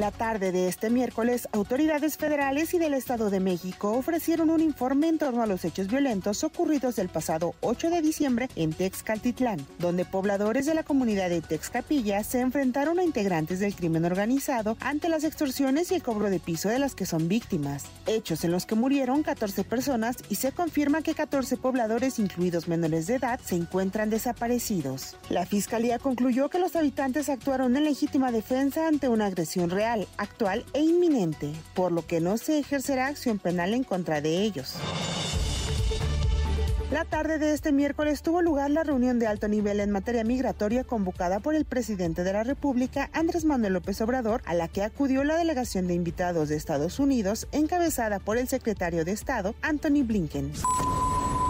La 0.00 0.12
tarde 0.12 0.50
de 0.50 0.66
este 0.66 0.88
miércoles, 0.88 1.46
autoridades 1.52 2.16
federales 2.16 2.72
y 2.72 2.78
del 2.78 2.94
Estado 2.94 3.28
de 3.28 3.38
México 3.38 3.92
ofrecieron 3.92 4.48
un 4.48 4.62
informe 4.62 5.08
en 5.08 5.18
torno 5.18 5.42
a 5.42 5.46
los 5.46 5.62
hechos 5.66 5.88
violentos 5.88 6.42
ocurridos 6.42 6.98
el 6.98 7.10
pasado 7.10 7.54
8 7.60 7.90
de 7.90 8.00
diciembre 8.00 8.48
en 8.56 8.72
Texcaltitlán, 8.72 9.58
donde 9.78 10.06
pobladores 10.06 10.64
de 10.64 10.72
la 10.72 10.84
comunidad 10.84 11.28
de 11.28 11.42
Texcapilla 11.42 12.24
se 12.24 12.40
enfrentaron 12.40 12.98
a 12.98 13.04
integrantes 13.04 13.60
del 13.60 13.74
crimen 13.74 14.06
organizado 14.06 14.78
ante 14.80 15.10
las 15.10 15.22
extorsiones 15.22 15.92
y 15.92 15.96
el 15.96 16.02
cobro 16.02 16.30
de 16.30 16.40
piso 16.40 16.70
de 16.70 16.78
las 16.78 16.94
que 16.94 17.04
son 17.04 17.28
víctimas. 17.28 17.84
Hechos 18.06 18.42
en 18.44 18.52
los 18.52 18.64
que 18.64 18.76
murieron 18.76 19.22
14 19.22 19.64
personas 19.64 20.16
y 20.30 20.36
se 20.36 20.52
confirma 20.52 21.02
que 21.02 21.12
14 21.12 21.58
pobladores, 21.58 22.18
incluidos 22.18 22.68
menores 22.68 23.06
de 23.06 23.16
edad, 23.16 23.38
se 23.44 23.56
encuentran 23.56 24.08
desaparecidos. 24.08 25.18
La 25.28 25.44
fiscalía 25.44 25.98
concluyó 25.98 26.48
que 26.48 26.58
los 26.58 26.74
habitantes 26.74 27.28
actuaron 27.28 27.76
en 27.76 27.84
legítima 27.84 28.32
defensa 28.32 28.88
ante 28.88 29.10
una 29.10 29.26
agresión 29.26 29.68
real 29.68 29.89
actual 30.16 30.64
e 30.72 30.80
inminente, 30.80 31.52
por 31.74 31.92
lo 31.92 32.06
que 32.06 32.20
no 32.20 32.38
se 32.38 32.58
ejercerá 32.58 33.06
acción 33.06 33.38
penal 33.38 33.74
en 33.74 33.84
contra 33.84 34.20
de 34.20 34.42
ellos. 34.42 34.76
La 36.90 37.04
tarde 37.04 37.38
de 37.38 37.54
este 37.54 37.70
miércoles 37.70 38.20
tuvo 38.20 38.42
lugar 38.42 38.68
la 38.70 38.82
reunión 38.82 39.20
de 39.20 39.28
alto 39.28 39.46
nivel 39.46 39.78
en 39.78 39.92
materia 39.92 40.24
migratoria 40.24 40.82
convocada 40.82 41.38
por 41.38 41.54
el 41.54 41.64
presidente 41.64 42.24
de 42.24 42.32
la 42.32 42.42
República, 42.42 43.10
Andrés 43.12 43.44
Manuel 43.44 43.74
López 43.74 44.00
Obrador, 44.00 44.42
a 44.44 44.54
la 44.54 44.66
que 44.66 44.82
acudió 44.82 45.22
la 45.22 45.36
delegación 45.36 45.86
de 45.86 45.94
invitados 45.94 46.48
de 46.48 46.56
Estados 46.56 46.98
Unidos, 46.98 47.46
encabezada 47.52 48.18
por 48.18 48.38
el 48.38 48.48
secretario 48.48 49.04
de 49.04 49.12
Estado, 49.12 49.54
Anthony 49.62 50.02
Blinken. 50.02 50.50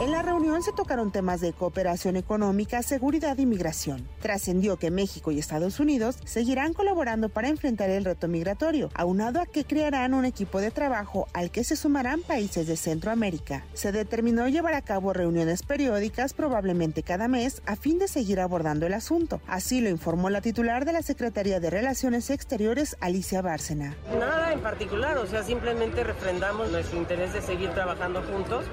En 0.01 0.13
la 0.13 0.23
reunión 0.23 0.63
se 0.63 0.73
tocaron 0.73 1.13
temas 1.13 1.43
de 1.43 1.53
cooperación 1.53 2.17
económica, 2.17 2.83
seguridad 2.83 3.37
y 3.37 3.45
migración. 3.45 4.09
Trascendió 4.23 4.79
que 4.79 4.91
México 4.91 5.31
y 5.31 5.39
Estados 5.39 5.79
Unidos 5.79 6.17
seguirán 6.25 6.73
colaborando 6.73 7.29
para 7.29 7.49
enfrentar 7.49 7.91
el 7.91 8.07
reto 8.07 8.27
migratorio, 8.27 8.89
aunado 8.95 9.43
a 9.43 9.47
que 9.47 9.67
crearán 9.67 10.15
un 10.15 10.25
equipo 10.25 10.59
de 10.63 10.71
trabajo 10.71 11.29
al 11.35 11.51
que 11.51 11.65
se 11.65 11.77
sumarán 11.77 12.23
países 12.23 12.67
de 12.67 12.79
Centroamérica. 12.79 13.67
Se 13.75 13.93
determinó 13.93 14.49
llevar 14.49 14.73
a 14.73 14.81
cabo 14.81 15.13
reuniones 15.13 15.63
periódicas, 15.63 16.33
probablemente 16.33 17.03
cada 17.03 17.29
mes, 17.29 17.61
a 17.67 17.77
fin 17.77 17.99
de 17.99 18.09
seguir 18.09 18.41
abordando 18.41 18.87
el 18.87 18.95
asunto. 18.95 19.43
Así 19.47 19.83
lo 19.83 19.91
informó 19.91 20.31
la 20.31 20.41
titular 20.41 20.87
de 20.87 20.95
la 20.95 21.03
Secretaría 21.03 21.61
de 21.61 21.69
Relaciones 21.69 22.31
Exteriores, 22.31 22.97
Alicia 23.01 23.43
Bárcena. 23.43 23.99
Nada 24.19 24.55
en 24.55 24.61
particular, 24.61 25.19
o 25.19 25.27
sea, 25.27 25.43
simplemente 25.43 26.05
refrendamos 26.05 26.71
nuestro 26.71 26.97
interés 26.97 27.35
de 27.35 27.43
seguir 27.43 27.69
trabajando 27.73 28.23
juntos. 28.23 28.65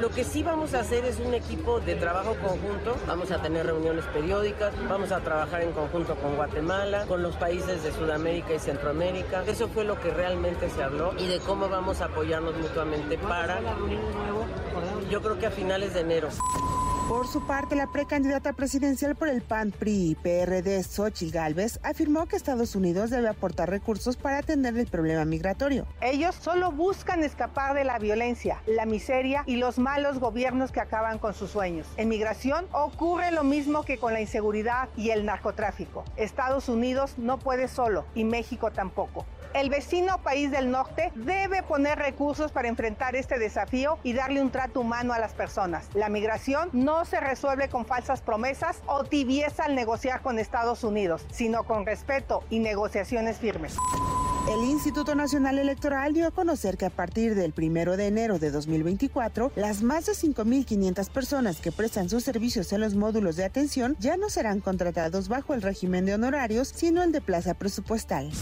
Lo 0.00 0.10
que 0.10 0.24
sí 0.24 0.42
vamos 0.42 0.63
a 0.72 0.80
hacer 0.80 1.04
es 1.04 1.20
un 1.20 1.34
equipo 1.34 1.78
de 1.80 1.94
trabajo 1.94 2.34
conjunto. 2.36 2.96
Vamos 3.06 3.30
a 3.30 3.42
tener 3.42 3.66
reuniones 3.66 4.04
periódicas, 4.06 4.72
vamos 4.88 5.12
a 5.12 5.20
trabajar 5.20 5.60
en 5.62 5.72
conjunto 5.72 6.14
con 6.14 6.36
Guatemala, 6.36 7.04
con 7.06 7.22
los 7.22 7.36
países 7.36 7.82
de 7.82 7.92
Sudamérica 7.92 8.54
y 8.54 8.58
Centroamérica. 8.58 9.44
Eso 9.46 9.68
fue 9.68 9.84
lo 9.84 10.00
que 10.00 10.10
realmente 10.10 10.70
se 10.70 10.82
habló 10.82 11.12
y 11.18 11.26
de 11.26 11.38
cómo 11.40 11.68
vamos 11.68 12.00
a 12.00 12.06
apoyarnos 12.06 12.56
mutuamente 12.56 13.18
para, 13.18 13.60
yo 15.10 15.22
creo 15.22 15.38
que 15.38 15.46
a 15.46 15.50
finales 15.50 15.94
de 15.94 16.00
enero. 16.00 16.28
Por 17.08 17.26
su 17.26 17.46
parte, 17.46 17.76
la 17.76 17.92
precandidata 17.92 18.54
presidencial 18.54 19.14
por 19.14 19.28
el 19.28 19.42
PAN, 19.42 19.72
PRI 19.72 20.12
y 20.12 20.14
PRD, 20.14 20.82
Xochitl 20.82 21.34
Gálvez, 21.34 21.78
afirmó 21.82 22.24
que 22.24 22.36
Estados 22.36 22.74
Unidos 22.74 23.10
debe 23.10 23.28
aportar 23.28 23.68
recursos 23.68 24.16
para 24.16 24.38
atender 24.38 24.74
el 24.78 24.86
problema 24.86 25.26
migratorio. 25.26 25.86
Ellos 26.00 26.34
solo 26.34 26.72
buscan 26.72 27.22
escapar 27.22 27.74
de 27.74 27.84
la 27.84 27.98
violencia, 27.98 28.62
la 28.66 28.86
miseria 28.86 29.44
y 29.44 29.56
los 29.56 29.78
malos 29.78 30.18
gobiernos 30.18 30.72
que 30.72 30.80
acaban 30.80 31.18
con 31.18 31.34
sus 31.34 31.50
sueños. 31.50 31.86
En 31.98 32.08
migración 32.08 32.64
ocurre 32.72 33.32
lo 33.32 33.44
mismo 33.44 33.82
que 33.82 33.98
con 33.98 34.14
la 34.14 34.22
inseguridad 34.22 34.88
y 34.96 35.10
el 35.10 35.26
narcotráfico. 35.26 36.04
Estados 36.16 36.70
Unidos 36.70 37.18
no 37.18 37.38
puede 37.38 37.68
solo 37.68 38.06
y 38.14 38.24
México 38.24 38.70
tampoco. 38.70 39.26
El 39.54 39.70
vecino 39.70 40.20
país 40.20 40.50
del 40.50 40.68
norte 40.68 41.12
debe 41.14 41.62
poner 41.62 41.96
recursos 41.96 42.50
para 42.50 42.66
enfrentar 42.66 43.14
este 43.14 43.38
desafío 43.38 43.98
y 44.02 44.12
darle 44.12 44.42
un 44.42 44.50
trato 44.50 44.80
humano 44.80 45.12
a 45.12 45.20
las 45.20 45.32
personas. 45.32 45.88
La 45.94 46.08
migración 46.08 46.70
no 46.72 47.04
se 47.04 47.20
resuelve 47.20 47.68
con 47.68 47.86
falsas 47.86 48.20
promesas 48.20 48.82
o 48.86 49.04
tibieza 49.04 49.66
al 49.66 49.76
negociar 49.76 50.22
con 50.22 50.40
Estados 50.40 50.82
Unidos, 50.82 51.24
sino 51.30 51.62
con 51.62 51.86
respeto 51.86 52.42
y 52.50 52.58
negociaciones 52.58 53.38
firmes. 53.38 53.76
El 54.50 54.64
Instituto 54.64 55.14
Nacional 55.14 55.60
Electoral 55.60 56.12
dio 56.12 56.26
a 56.26 56.32
conocer 56.32 56.76
que 56.76 56.86
a 56.86 56.90
partir 56.90 57.36
del 57.36 57.54
1 57.56 57.96
de 57.96 58.08
enero 58.08 58.40
de 58.40 58.50
2024, 58.50 59.52
las 59.54 59.82
más 59.82 60.06
de 60.06 60.12
5.500 60.12 61.08
personas 61.10 61.60
que 61.60 61.70
prestan 61.70 62.10
sus 62.10 62.24
servicios 62.24 62.72
en 62.72 62.80
los 62.80 62.96
módulos 62.96 63.36
de 63.36 63.44
atención 63.44 63.96
ya 64.00 64.16
no 64.16 64.30
serán 64.30 64.60
contratados 64.60 65.28
bajo 65.28 65.54
el 65.54 65.62
régimen 65.62 66.04
de 66.06 66.14
honorarios, 66.14 66.72
sino 66.74 67.04
el 67.04 67.12
de 67.12 67.20
plaza 67.20 67.54
presupuestal. 67.54 68.32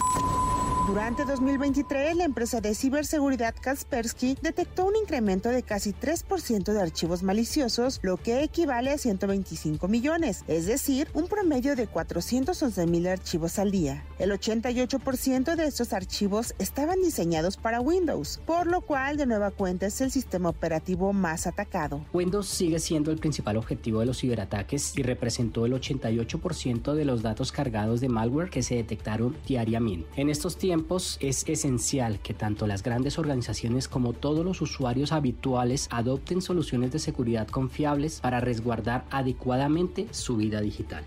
Durante 0.87 1.25
2023, 1.25 2.17
la 2.17 2.25
empresa 2.25 2.61
de 2.61 2.75
ciberseguridad 2.75 3.55
Kaspersky 3.59 4.37
detectó 4.43 4.85
un 4.85 4.97
incremento 4.97 5.49
de 5.49 5.63
casi 5.63 5.93
3% 5.93 6.73
de 6.73 6.83
archivos 6.83 7.23
maliciosos, 7.23 8.01
lo 8.03 8.17
que 8.17 8.43
equivale 8.43 8.91
a 8.91 8.99
125 8.99 9.87
millones, 9.87 10.45
es 10.49 10.67
decir, 10.67 11.07
un 11.15 11.29
promedio 11.29 11.77
de 11.77 11.87
411 11.87 12.87
mil 12.89 13.07
archivos 13.07 13.61
al 13.61 13.71
día. 13.71 14.05
El 14.19 14.33
88% 14.33 15.55
de 15.55 15.67
estos 15.67 15.93
archivos 15.93 16.53
estaban 16.59 17.01
diseñados 17.01 17.57
para 17.57 17.81
Windows, 17.81 18.41
por 18.45 18.67
lo 18.67 18.81
cual 18.81 19.17
de 19.17 19.27
nueva 19.27 19.53
cuenta 19.53 19.87
es 19.87 20.01
el 20.01 20.11
sistema 20.11 20.49
operativo 20.49 21.13
más 21.13 21.47
atacado. 21.47 22.05
Windows 22.13 22.49
sigue 22.49 22.81
siendo 22.81 23.13
el 23.13 23.19
principal 23.19 23.57
objetivo 23.57 24.01
de 24.01 24.07
los 24.07 24.19
ciberataques 24.19 24.99
y 24.99 25.05
representó 25.05 25.65
el 25.65 25.75
88% 25.75 26.93
de 26.95 27.05
los 27.05 27.23
datos 27.23 27.53
cargados 27.53 28.01
de 28.01 28.09
malware 28.09 28.51
que 28.51 28.65
se 28.65 28.75
detectaron 28.75 29.37
diariamente. 29.47 30.09
En 30.17 30.29
estos 30.29 30.57
tiempos, 30.57 30.72
es 31.21 31.45
esencial 31.49 32.19
que 32.21 32.35
tanto 32.35 32.67
las 32.67 32.83
grandes 32.83 33.19
organizaciones 33.19 33.89
como 33.89 34.13
todos 34.13 34.45
los 34.45 34.61
usuarios 34.63 35.13
habituales 35.13 35.89
adopten 35.91 36.41
soluciones 36.41 36.93
de 36.93 36.99
seguridad 36.99 37.47
confiables 37.47 38.21
para 38.21 38.41
resguardar 38.41 39.05
adecuadamente 39.11 40.07
su 40.13 40.37
vida 40.37 40.61
digital. 40.61 41.05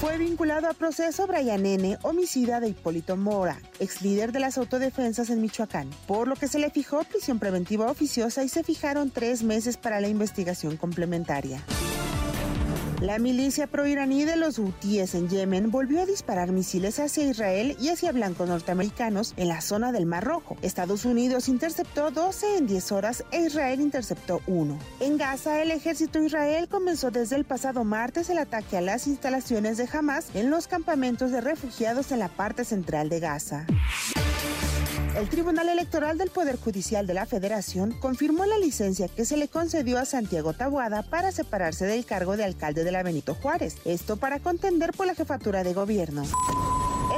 Fue 0.00 0.18
vinculado 0.18 0.68
a 0.68 0.74
proceso 0.74 1.26
Brian 1.26 1.64
N., 1.64 1.98
homicida 2.02 2.60
de 2.60 2.68
Hipólito 2.68 3.16
Mora, 3.16 3.58
ex 3.80 4.02
líder 4.02 4.32
de 4.32 4.40
las 4.40 4.58
autodefensas 4.58 5.30
en 5.30 5.40
Michoacán, 5.40 5.88
por 6.06 6.28
lo 6.28 6.36
que 6.36 6.46
se 6.46 6.58
le 6.58 6.70
fijó 6.70 7.02
prisión 7.04 7.38
preventiva 7.38 7.90
oficiosa 7.90 8.44
y 8.44 8.48
se 8.48 8.62
fijaron 8.62 9.10
tres 9.10 9.42
meses 9.42 9.76
para 9.76 10.00
la 10.00 10.08
investigación 10.08 10.76
complementaria. 10.76 11.64
La 13.04 13.18
milicia 13.18 13.66
proiraní 13.66 14.24
de 14.24 14.36
los 14.36 14.56
Houthíes 14.58 15.14
en 15.14 15.28
Yemen 15.28 15.70
volvió 15.70 16.00
a 16.00 16.06
disparar 16.06 16.52
misiles 16.52 16.98
hacia 16.98 17.28
Israel 17.28 17.76
y 17.78 17.90
hacia 17.90 18.12
blancos 18.12 18.48
norteamericanos 18.48 19.34
en 19.36 19.48
la 19.48 19.60
zona 19.60 19.92
del 19.92 20.06
Mar 20.06 20.24
Rojo. 20.24 20.56
Estados 20.62 21.04
Unidos 21.04 21.50
interceptó 21.50 22.10
12 22.10 22.56
en 22.56 22.66
10 22.66 22.92
horas 22.92 23.22
e 23.30 23.42
Israel 23.42 23.82
interceptó 23.82 24.40
1. 24.46 24.78
En 25.00 25.18
Gaza, 25.18 25.60
el 25.60 25.70
ejército 25.70 26.18
israel 26.22 26.66
comenzó 26.66 27.10
desde 27.10 27.36
el 27.36 27.44
pasado 27.44 27.84
martes 27.84 28.30
el 28.30 28.38
ataque 28.38 28.78
a 28.78 28.80
las 28.80 29.06
instalaciones 29.06 29.76
de 29.76 29.86
Hamas 29.92 30.28
en 30.32 30.48
los 30.48 30.66
campamentos 30.66 31.30
de 31.30 31.42
refugiados 31.42 32.10
en 32.10 32.20
la 32.20 32.28
parte 32.28 32.64
central 32.64 33.10
de 33.10 33.20
Gaza. 33.20 33.66
El 35.16 35.28
Tribunal 35.28 35.68
Electoral 35.68 36.18
del 36.18 36.30
Poder 36.30 36.58
Judicial 36.58 37.06
de 37.06 37.14
la 37.14 37.24
Federación 37.24 37.92
confirmó 37.92 38.46
la 38.46 38.58
licencia 38.58 39.06
que 39.06 39.24
se 39.24 39.36
le 39.36 39.46
concedió 39.46 39.98
a 39.98 40.04
Santiago 40.04 40.54
Tabuada 40.54 41.02
para 41.02 41.30
separarse 41.30 41.86
del 41.86 42.04
cargo 42.04 42.36
de 42.36 42.42
alcalde 42.42 42.82
de 42.82 42.90
la 42.90 43.04
Benito 43.04 43.34
Juárez, 43.34 43.76
esto 43.84 44.16
para 44.16 44.40
contender 44.40 44.90
por 44.92 45.06
la 45.06 45.14
jefatura 45.14 45.62
de 45.62 45.72
gobierno. 45.72 46.24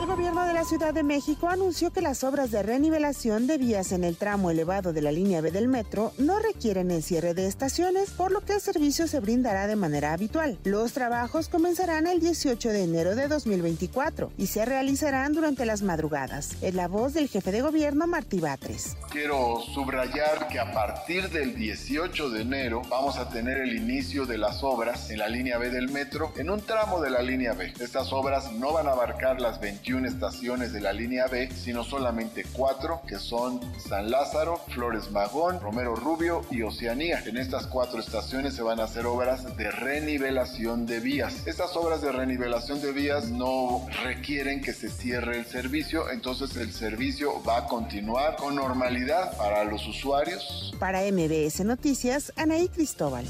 El 0.07 0.13
gobierno 0.13 0.47
de 0.47 0.53
la 0.53 0.63
Ciudad 0.63 0.95
de 0.95 1.03
México 1.03 1.49
anunció 1.49 1.93
que 1.93 2.01
las 2.01 2.23
obras 2.23 2.53
de 2.53 2.63
renivelación 2.63 3.49
de 3.49 3.59
vías 3.59 3.91
en 3.91 4.05
el 4.05 4.17
tramo 4.17 4.53
elevado 4.53 4.93
de 4.93 5.03
la 5.03 5.11
línea 5.11 5.41
B 5.41 5.51
del 5.51 5.67
metro 5.67 6.13
no 6.17 6.39
requieren 6.39 6.93
el 6.93 7.03
cierre 7.03 7.35
de 7.35 7.49
estaciones, 7.49 8.11
por 8.13 8.31
lo 8.31 8.41
que 8.41 8.53
el 8.53 8.61
servicio 8.61 9.09
se 9.09 9.19
brindará 9.19 9.67
de 9.67 9.75
manera 9.75 10.13
habitual. 10.13 10.59
Los 10.63 10.93
trabajos 10.93 11.49
comenzarán 11.49 12.07
el 12.07 12.21
18 12.21 12.69
de 12.69 12.85
enero 12.85 13.17
de 13.17 13.27
2024 13.27 14.31
y 14.39 14.47
se 14.47 14.65
realizarán 14.65 15.33
durante 15.33 15.67
las 15.67 15.83
madrugadas. 15.83 16.57
Es 16.63 16.77
la 16.77 16.87
voz 16.87 17.13
del 17.13 17.27
jefe 17.27 17.51
de 17.51 17.63
gobierno 17.63 18.07
Martí 18.07 18.39
Batres. 18.39 18.97
Quiero 19.11 19.61
subrayar 19.75 20.47
que 20.47 20.61
a 20.61 20.73
partir 20.73 21.31
del 21.31 21.57
18 21.57 22.31
de 22.31 22.43
enero 22.43 22.83
vamos 22.89 23.19
a 23.19 23.29
tener 23.29 23.59
el 23.59 23.75
inicio 23.75 24.25
de 24.25 24.39
las 24.39 24.63
obras 24.63 25.11
en 25.11 25.19
la 25.19 25.29
línea 25.29 25.59
B 25.59 25.69
del 25.71 25.91
metro 25.91 26.33
en 26.37 26.49
un 26.49 26.61
tramo 26.61 27.01
de 27.01 27.11
la 27.11 27.23
línea 27.23 27.55
B. 27.55 27.75
Estas 27.81 28.13
obras 28.13 28.53
no 28.53 28.73
van 28.73 28.87
a 28.87 28.93
abarcar 28.93 29.41
las 29.41 29.61
21 29.61 29.96
estaciones 30.05 30.73
de 30.73 30.81
la 30.81 30.93
línea 30.93 31.27
B, 31.29 31.51
sino 31.53 31.85
solamente 31.85 32.45
cuatro, 32.53 33.01
que 33.07 33.19
son 33.19 33.61
San 33.79 34.11
Lázaro, 34.11 34.59
Flores 34.69 35.11
Magón, 35.11 35.61
Romero 35.61 35.95
Rubio 35.95 36.43
y 36.51 36.63
Oceanía. 36.63 37.23
En 37.25 37.37
estas 37.37 37.67
cuatro 37.67 38.01
estaciones 38.01 38.55
se 38.55 38.63
van 38.63 38.81
a 38.81 38.85
hacer 38.85 39.07
obras 39.07 39.57
de 39.57 39.71
renivelación 39.71 40.87
de 40.87 41.01
vías. 41.01 41.47
Estas 41.47 41.77
obras 41.77 42.03
de 42.03 42.13
renivelación 42.13 42.81
de 42.81 42.93
vías 42.93 43.31
no 43.31 43.87
requieren 44.03 44.61
que 44.61 44.73
se 44.73 44.91
cierre 44.91 45.39
el 45.39 45.47
servicio, 45.47 46.11
entonces 46.11 46.57
el 46.57 46.73
servicio 46.73 47.43
va 47.43 47.59
a 47.59 47.67
continuar 47.67 48.37
con 48.37 48.57
normalidad 48.57 49.37
para 49.39 49.65
los 49.65 49.87
usuarios. 49.87 50.75
Para 50.79 51.01
MBS 51.11 51.65
Noticias, 51.65 52.33
Anaí 52.37 52.69
Cristóbal. 52.69 53.25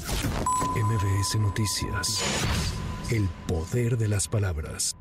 MBS 0.75 1.39
Noticias. 1.39 2.21
El 3.09 3.29
poder 3.47 3.97
de 3.97 4.09
las 4.09 4.27
palabras. 4.27 4.95